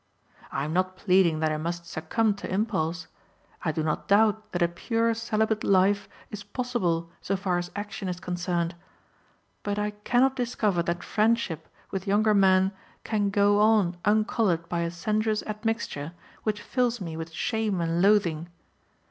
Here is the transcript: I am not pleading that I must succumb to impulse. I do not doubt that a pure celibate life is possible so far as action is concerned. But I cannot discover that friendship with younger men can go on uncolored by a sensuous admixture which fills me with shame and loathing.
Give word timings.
I 0.51 0.65
am 0.65 0.73
not 0.73 0.95
pleading 0.95 1.41
that 1.41 1.51
I 1.51 1.57
must 1.57 1.85
succumb 1.85 2.33
to 2.37 2.51
impulse. 2.51 3.05
I 3.63 3.71
do 3.71 3.83
not 3.83 4.07
doubt 4.07 4.51
that 4.51 4.63
a 4.63 4.67
pure 4.67 5.13
celibate 5.13 5.63
life 5.63 6.09
is 6.31 6.41
possible 6.43 7.11
so 7.21 7.37
far 7.37 7.59
as 7.59 7.69
action 7.75 8.09
is 8.09 8.19
concerned. 8.19 8.73
But 9.61 9.77
I 9.77 9.91
cannot 9.91 10.35
discover 10.35 10.81
that 10.81 11.03
friendship 11.03 11.67
with 11.91 12.07
younger 12.07 12.33
men 12.33 12.71
can 13.03 13.29
go 13.29 13.59
on 13.59 13.95
uncolored 14.03 14.67
by 14.67 14.79
a 14.79 14.89
sensuous 14.89 15.43
admixture 15.43 16.13
which 16.41 16.63
fills 16.63 16.99
me 16.99 17.15
with 17.15 17.29
shame 17.31 17.79
and 17.79 18.01
loathing. 18.01 18.49